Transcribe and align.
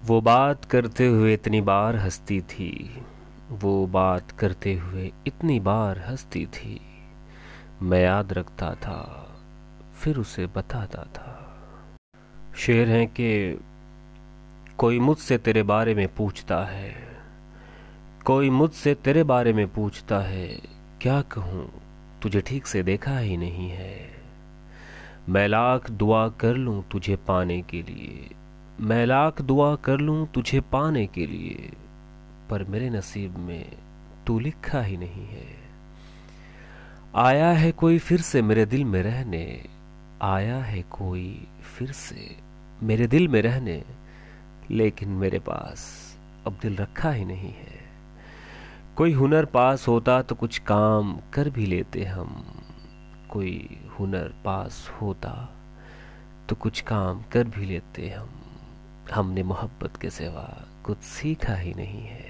वो 0.00 0.20
बात 0.20 0.64
करते 0.64 1.06
हुए 1.06 1.32
इतनी 1.34 1.60
बार 1.60 1.96
हंसती 1.96 2.40
थी, 2.40 3.02
वो 3.52 3.86
बात 3.86 4.30
करते 4.30 4.72
हुए 4.74 5.10
इतनी 5.26 5.58
बार 5.60 5.98
हंसती 5.98 6.44
थी। 6.46 6.80
मैं 7.82 8.00
याद 8.02 8.32
रखता 8.32 8.72
था, 8.74 9.02
फिर 9.94 10.18
उसे 10.18 10.46
बताता 10.46 11.02
था। 11.14 11.36
शेर 12.56 12.88
है 12.88 13.04
कि 13.06 13.58
कोई 14.78 14.98
मुझसे 14.98 15.38
तेरे 15.38 15.62
बारे 15.62 15.94
में 15.94 16.06
पूछता 16.14 16.64
है, 16.64 16.94
कोई 18.26 18.50
मुझसे 18.50 18.94
तेरे 18.94 19.24
बारे 19.24 19.52
में 19.52 19.66
पूछता 19.68 20.20
है, 20.20 20.48
क्या 21.00 21.20
कहूँ, 21.32 21.70
तुझे 22.22 22.40
ठीक 22.40 22.66
से 22.66 22.82
देखा 22.82 23.18
ही 23.18 23.36
नहीं 23.36 23.70
है। 23.70 23.98
मैं 25.28 25.46
लाख 25.48 25.90
दुआ 25.90 26.28
कर 26.40 26.54
लूँ 26.54 26.82
तुझे 26.92 27.16
पाने 27.16 27.60
के 27.62 27.82
लिए 27.82 28.28
मैं 28.80 29.04
लाख 29.06 29.40
दुआ 29.42 29.74
कर 29.76 29.98
लूँ 29.98 30.26
तुझे 30.26 30.60
पाने 30.72 31.06
के 31.06 31.26
लिए, 31.26 31.70
पर 32.50 32.62
मेरे 32.64 32.88
नसीब 32.90 33.36
में 33.38 33.72
तू 34.26 34.38
लिखा 34.38 34.80
ही 34.80 34.96
नहीं 34.96 35.26
है। 35.26 35.46
आया 37.16 37.50
है 37.50 37.72
कोई 37.72 37.98
फिर 37.98 38.20
से 38.20 38.42
मेरे 38.42 38.64
दिल 38.66 38.84
में 38.84 39.02
रहने, 39.02 39.44
आया 40.22 40.56
है 40.56 40.82
कोई 40.90 41.48
फिर 41.76 41.92
से 41.92 42.36
मेरे 42.82 43.06
दिल 43.06 43.28
में 43.28 43.40
रहने, 43.42 43.82
लेकिन 44.70 45.08
मेरे 45.08 45.38
पास 45.38 45.86
अब 46.46 46.58
दिल 46.62 46.76
रखा 46.76 47.10
ही 47.10 47.24
नहीं 47.24 47.52
है। 47.52 47.78
कोई 48.96 49.12
हुनर 49.12 49.44
पास 49.44 49.88
होता 49.88 50.20
तो 50.22 50.34
कुछ 50.34 50.58
काम 50.58 51.16
कर 51.34 51.50
भी 51.50 51.66
लेते 51.66 52.04
हम, 52.04 52.44
कोई 53.30 53.78
हुनर 53.98 54.34
पास 54.44 54.88
होता 55.02 55.38
तो 56.48 56.56
कुछ 56.56 56.80
काम 56.80 57.22
कर 57.32 57.44
भी 57.48 57.66
लेते 57.66 58.08
हम। 58.08 58.39
हमने 59.14 59.42
मोहब्बत 59.42 59.96
के 59.96 60.10
सिवा 60.10 60.64
कुछ 60.84 60.98
सीखा 60.98 61.54
ही 61.54 61.74
नहीं 61.74 62.02
है। 62.02 62.29